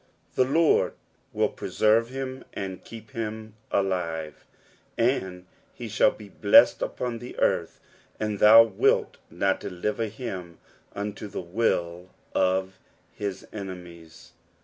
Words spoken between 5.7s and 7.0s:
he shall be blessed